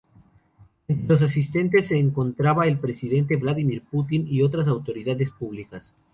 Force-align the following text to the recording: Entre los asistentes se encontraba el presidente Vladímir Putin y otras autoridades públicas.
Entre 0.87 1.07
los 1.07 1.21
asistentes 1.21 1.85
se 1.89 1.99
encontraba 1.99 2.65
el 2.65 2.79
presidente 2.79 3.35
Vladímir 3.35 3.83
Putin 3.83 4.27
y 4.27 4.41
otras 4.41 4.65
autoridades 4.67 5.31
públicas. 5.31 5.93